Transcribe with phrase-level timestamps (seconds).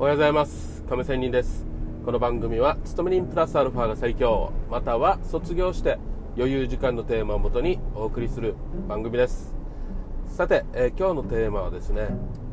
[0.00, 0.84] おはようございます。
[0.88, 1.66] 亀仙人です。
[2.04, 4.52] この番組は勤め人プラスアルファが最強。
[4.70, 5.98] または卒業して
[6.36, 8.54] 余裕時間のテーマをもとにお送りする
[8.86, 9.52] 番組です。
[10.28, 12.10] さて、えー、今日のテーマはですね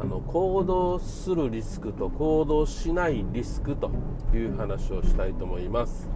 [0.00, 3.92] あの行動するリスクと行動しないリスクと
[4.34, 6.10] いう話をしたいと思います。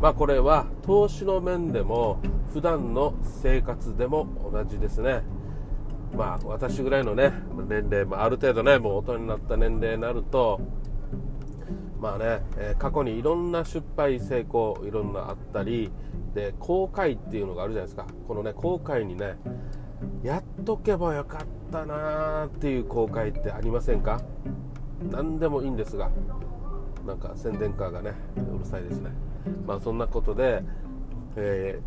[0.00, 2.20] まあこれは投資の面でも
[2.52, 5.24] 普段の生活でも同じですね。
[6.16, 7.32] まあ私ぐらいのね
[7.68, 10.60] 年齢、まあ、ある程度ねもう大人になった年齢になると
[12.00, 15.90] まあね、え、過去にいろんな失敗成功いろんなあったり
[16.34, 18.06] で後悔っていうのがあるじゃないですか。
[18.26, 19.36] このね後悔にね
[20.22, 24.22] やっとけばよかったなーっていう後悔ってありませんか？
[25.10, 26.10] 何でもいいんですが
[27.06, 29.10] なんか宣伝カーがねうるさいですね。
[29.66, 30.62] まあそんなことで、
[31.36, 31.80] え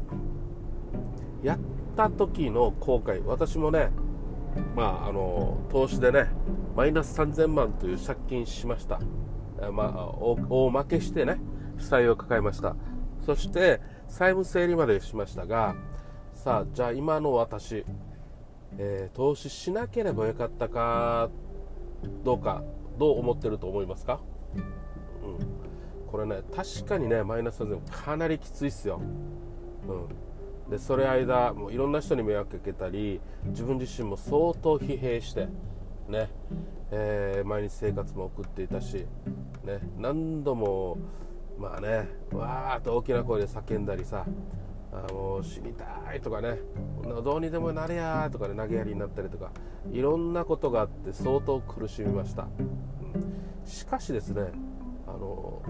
[1.41, 1.59] ー、やっ
[1.95, 3.89] た時の後悔私もね
[4.75, 6.27] まあ、あの投資でね
[6.75, 8.99] マイナス3000万という借金しました、
[9.71, 11.39] まあ、大負けしてね
[11.77, 12.75] 負債を抱えました。
[13.25, 15.75] そして債務整理までしましたが
[16.33, 17.85] さあじゃあ今の私、
[18.77, 21.29] えー、投資しなければよかったか
[22.23, 22.63] どうか
[22.99, 24.19] どう思ってると思いますか、
[25.23, 28.99] うん、これね確かにねマイナス3000かなりきついっすよ、
[29.87, 30.07] うん。
[30.73, 35.47] でそれ間もういろんな人に迷惑かけたり自分自身も相当疲弊して
[36.09, 36.31] ね、
[36.89, 39.05] えー、毎日生活も送っていたし、
[39.63, 40.97] ね、何度も
[41.59, 44.25] まあねわーっと大きな声で叫んだりさ
[44.91, 46.57] あもう死にたいとかね
[47.23, 49.51] どうにでもなれやとかね投げやりになったりとか
[49.91, 54.41] いろんなことがあって相当苦しみました、うん、しかしですね
[55.05, 55.61] あの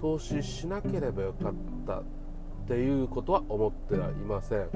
[0.00, 2.04] 投資しなければよかった
[2.64, 4.68] っていうことは思ってはいません。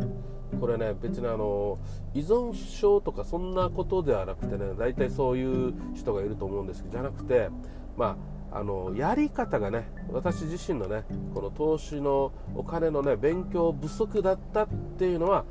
[0.60, 1.78] これね別にあの
[2.14, 7.48] 依存症とかそんなことではなくてね大体そういう人がいると思うんですけどじゃなくて
[7.96, 8.16] ま
[8.50, 11.04] ああのやり方がね私自身のね
[11.34, 14.68] この投資のお金のね勉強不足だったっ
[14.98, 15.44] ていうのは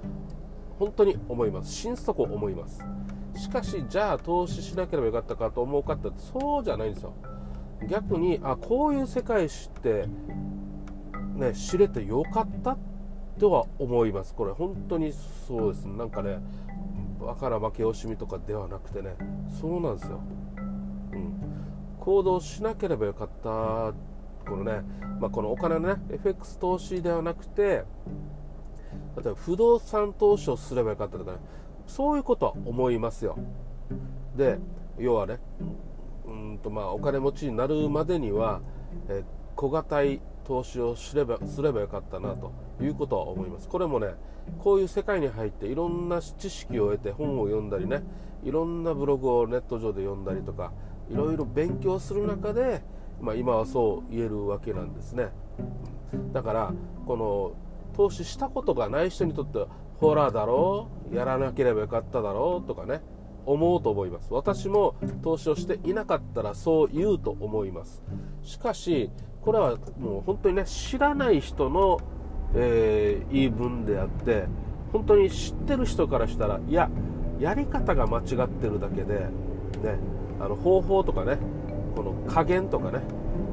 [0.79, 1.73] 本当に思います。
[1.73, 2.83] 心底思います。
[3.35, 7.13] しかしじゃあ投資しなければよかったかと思うかってそうじゃないんですよ。
[7.87, 10.07] 逆にあこういう世界知って
[11.37, 12.77] ね、知れてよかった
[13.39, 14.33] とは思います。
[14.33, 15.13] これ本当に
[15.47, 15.85] そうです。
[15.85, 16.39] なんかね、
[17.19, 19.15] バカな負け惜しみとかではなくてね、
[19.61, 20.19] そうなんですよ。
[21.13, 21.33] うん。
[21.99, 23.93] 行動しなければよかった、
[24.49, 24.81] このね、
[25.19, 31.37] まあ、このお金のね、FX 投資ではなくて、例えば不動産投資をすればよかったとかね、
[31.85, 33.37] そういうことは思いますよ。
[34.35, 34.57] で、
[34.97, 35.39] 要はね、
[36.25, 38.61] うんとまあお金持ちになるまでには、
[39.09, 39.23] え
[39.55, 40.03] 小型
[40.47, 43.67] 投資をすればすればよかったなということは思います。
[43.67, 44.13] これもね
[44.59, 48.01] こういう世界に入っていろんな知識を得て本を読んだりね
[48.43, 50.71] いろんなブログをネット上で読んだりとか
[51.11, 52.81] いろいろ勉強する中で、
[53.19, 55.31] まあ、今はそう言えるわけなんですね。
[56.31, 56.73] だから
[57.05, 57.51] この
[57.93, 63.01] 投資したことがない人にとってはホラーだろうやらなければよかっただろうとかね
[63.45, 64.33] 思うと思います。
[64.33, 68.01] 私も投資をしていなかったらそう言うと思います。
[68.43, 69.09] しかし
[69.47, 72.01] これはもう本当にね知らない人の、
[72.53, 74.43] えー、言い分であって
[74.91, 76.89] 本当に知ってる人からしたらいや
[77.39, 79.29] やり方が間違ってるだけで、ね、
[80.41, 81.37] あの方法とかね
[81.95, 82.99] この加減とかね、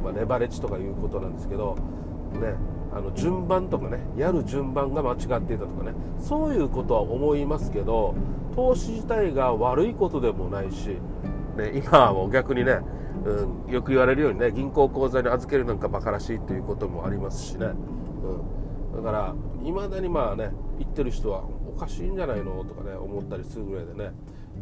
[0.03, 1.77] まあ、レバレッジとかいうことなんですけど、
[2.33, 2.57] ね、
[2.93, 8.17] あの順番とかねやる順番が間違っていたとかねそういうことは思いますけど
[8.57, 10.99] 投資自体が悪いことでもないし、
[11.57, 12.81] ね、今はもう逆にね
[13.25, 19.35] うん、よく言われるようにね銀行口座に預けるなんかバカらしいということもありますしね、うん、だから
[19.65, 24.11] いまだにまあね言ってる人はおかしいんじゃないのとかね思ったりするぐらいでね。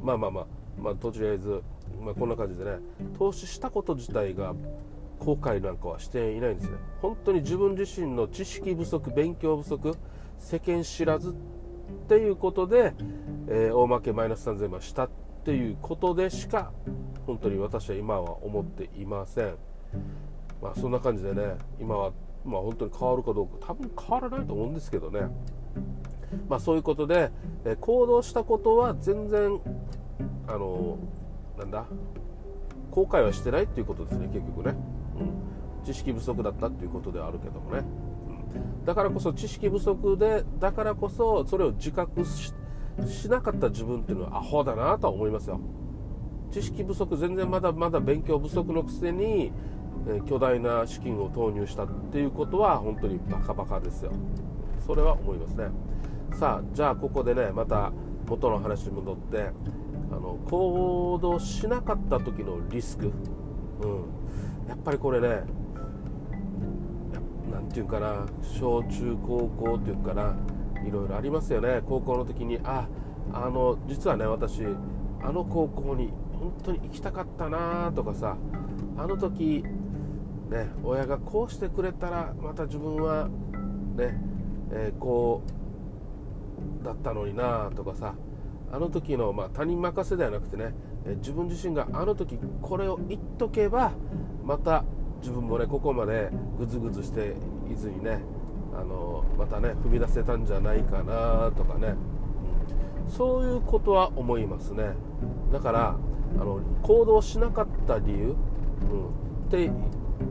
[0.03, 0.47] まあまあまあ
[0.81, 1.63] まあとりあえず、
[2.01, 2.79] まあ、こんな感じでね
[3.19, 4.55] 投資したこと自体が
[5.19, 6.77] 後悔なんかはしていないんですね。
[7.01, 9.95] 本当に自分自身の知識不足勉強不足
[10.39, 11.35] 世間知らずっ
[12.09, 12.95] ていうことで、
[13.49, 15.11] えー、大負けマイナス3000万したっ
[15.43, 16.71] っていうことでしか
[17.27, 19.55] 本当に私は今は思っていません。
[20.63, 22.13] まあそんな感じでね今は
[22.45, 25.23] まあ本当に変わるかどうか多分変わらないと思うんですけどね。
[26.49, 27.31] まあそういうことで、
[27.81, 29.61] 行動したことは全然
[30.47, 30.97] あの
[31.59, 31.87] なんだ
[32.93, 34.77] 後悔はしてないっていうことですね結局ね、
[35.19, 37.83] うん、知識不足だったっていうことではあるけどもね、
[38.29, 42.55] うん、だからこそ知識不足でだからこそそれを自覚し
[43.07, 45.61] しなかった自分っていうのはアホだなとは思いますよ。
[46.51, 49.53] 知識不足全然まだまだ勉強不足のくせに、
[50.07, 54.13] え巨大な資金を投入したっていうことは本当にバカバカですよ。
[54.87, 55.69] それは思いますね。
[56.35, 57.93] さあじゃあここでねまた
[58.29, 59.51] 元の話に戻って
[60.11, 63.13] あの行動しなかった時のリスク、
[63.83, 65.43] うん、やっぱりこれね
[67.51, 70.35] 何て言うかな小中高校っていうかな
[70.87, 71.83] いろいろありますよね。
[71.87, 72.89] 高校の時にあ
[73.33, 74.63] あの実はね私
[75.23, 78.37] あの高校に本当に行きたかったなとかさ
[78.97, 79.65] あの時
[80.51, 83.29] ね親がこうしてくれたらまた自分は
[83.97, 84.21] ね、
[84.73, 85.43] えー、こ
[86.83, 88.15] うだったのになとかさ
[88.73, 90.75] あの時の、まあ、他人任せではなくてね、
[91.07, 93.93] えー、自分自身があの時これを言っとけば
[94.45, 94.85] また
[95.21, 97.35] 自分もねここまでグズグズして
[97.71, 98.23] いずにね
[98.75, 101.95] あのまたね踏み出せたんじゃないかなとかね、
[103.09, 104.95] そういうことは思いますね。
[105.53, 105.97] だから
[106.35, 108.35] あの行動しなかった理由、
[108.91, 109.71] うん、で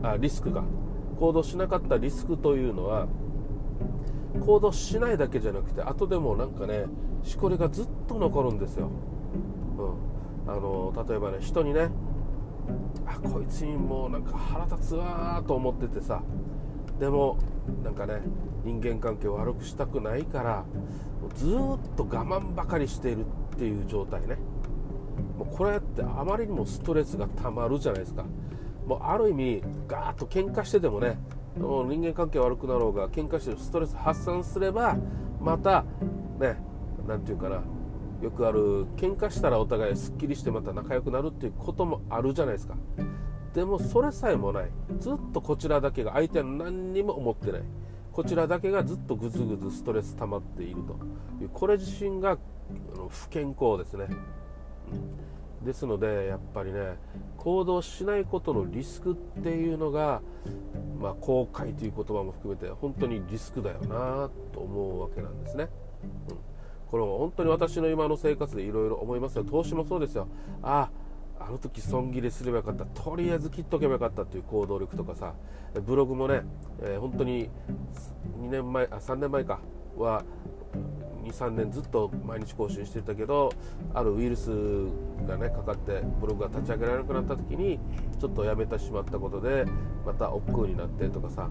[0.02, 0.62] あリスクが。
[1.22, 3.06] 行動しなかったリスクというのは
[4.44, 6.86] 行動しないだけじゃなくて後でもなんかね
[7.22, 8.90] しこりがずっと残るんですよ、
[9.78, 11.90] うん、あの例えばね人にね
[13.06, 16.24] あこいつにもうなんか腹立つわーと思っててさ
[17.02, 17.36] でも
[17.82, 18.20] なんかね
[18.64, 20.64] 人間関係を悪くしたくないから
[21.34, 21.48] ずっ
[21.96, 24.36] と我慢ばかりしているっていう状態ね。
[25.36, 28.24] もうこれってあまりにもストレスがたまるじゃないですか。
[28.86, 31.18] もうある意味ガーッと喧嘩しててもね
[31.56, 34.96] 人間関係悪くなろうが喧嘩してストレス発散すれば
[35.40, 35.84] また
[36.38, 36.56] ね
[37.08, 37.62] 何て言うかな
[38.22, 42.76] よくある喧嘩したらお互いすっきりしてまた仲良くなるっていうこともあるじゃないですか。
[43.54, 44.70] でもそれさえもない。
[44.98, 47.62] ずっとこちらだけが相手は何にも思ってない。
[48.12, 50.96] こちらだけがずっとぐずぐずストレス溜まっていると
[51.42, 51.48] いう。
[51.50, 52.38] これ自身が
[53.08, 54.06] 不健康ですね、
[55.60, 56.96] うん、ですのでやっぱりね
[57.36, 60.22] 行動しないことのリスクっていうのが、
[61.00, 65.68] まあ、後悔という言葉も含めて本当にリスクだよなと思うわけなんですね、
[66.30, 66.36] うん、
[66.90, 69.44] これも本当に私の今の生活でいろいろ思いますよ。
[69.44, 70.28] 投資もそうですよ。
[70.62, 71.01] ああ
[71.46, 72.84] あの時損切れすればよかった。
[72.84, 75.34] とりあえず切っとけばよかったという行動力とかさ。
[75.86, 76.42] ブログもね、
[76.82, 77.48] えー、本当に
[78.40, 79.60] 2年前あ3年前か。
[79.96, 80.22] は
[81.24, 83.52] 23年ずっと毎日更新してたけど
[83.94, 84.50] あるウイルス
[85.26, 87.78] がねかかってブログが立ち上げられなくなった時に
[88.18, 89.64] ちょっとやめてしまったことで
[90.04, 91.48] また億劫になってとかさ、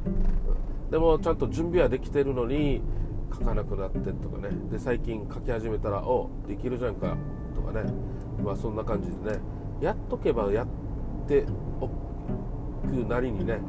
[0.89, 2.81] でもちゃんと準備はできてるのに
[3.31, 4.49] 書かなくなってとかね。
[4.69, 7.15] で最近書き始めたらおできるじゃんか。
[7.55, 7.89] とかね。
[8.43, 9.39] まあそんな感じでね。
[9.81, 10.67] やっとけばやっ
[11.27, 11.45] て
[11.79, 11.87] お
[12.87, 13.59] くなりにね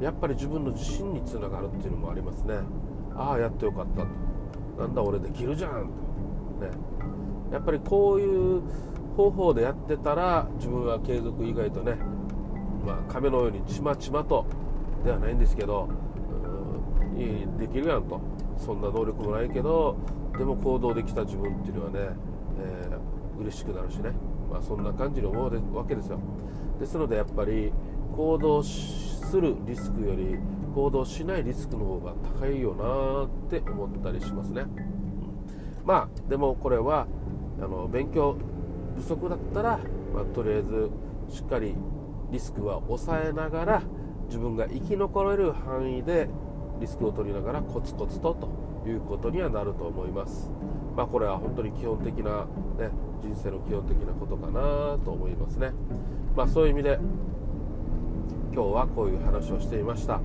[0.00, 2.56] やっぱり自分の自信につながるっていうのもありますね。
[3.16, 4.08] ああやってよかったと。
[4.78, 6.66] なんだ俺できるじゃんと。
[6.66, 6.72] ね。
[7.52, 8.62] やっぱりこういう
[9.16, 11.96] 方法でやってたら自分は継続以外とね
[12.84, 14.44] まあ亀のようにちまちまと
[15.04, 15.88] ではないんですけど
[17.16, 18.20] うんできるやんと。
[18.58, 19.96] そんな能力もないけど
[20.38, 21.98] でも行動できた自分っていうのはね、
[22.60, 24.10] えー、嬉しくなるしね。
[24.54, 26.20] まあ、そんな感じに思うわけですよ
[26.78, 27.72] ですのでやっぱり
[28.14, 30.38] 行動するリスクより
[30.72, 34.70] 行動しないリスクの方が高いよなって思ったりしますね、うん、
[35.84, 37.08] まあでもこれは
[37.60, 38.36] あの勉強
[38.96, 39.80] 不足だったら、
[40.14, 40.90] まあ、とりあえず
[41.30, 41.74] しっかり
[42.30, 43.82] リスクは抑えながら
[44.26, 46.28] 自分が生き残れる範囲で
[46.80, 50.50] リスクを取りながらコツコツとということにはなると思います。
[50.96, 52.46] まあ、これは本当に基本的な、
[52.78, 52.90] ね、
[53.24, 55.72] 人生の基本的なことかなと思いますね。
[56.36, 56.98] まあ、そういう意味で
[58.52, 60.20] 今日はこういう話をしていました。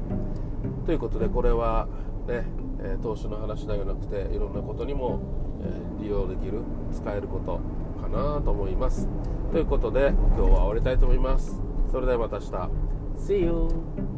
[0.86, 1.88] ということでこれは
[2.28, 2.46] ね、
[2.82, 5.20] え投資の話ではなくていろんなことにも、
[5.64, 7.60] え利用できる使えること
[8.02, 9.08] かなと思います。
[9.52, 11.62] ということで今日は終わりたいと思います。
[11.92, 12.70] それではまた明日。
[13.16, 14.09] See you!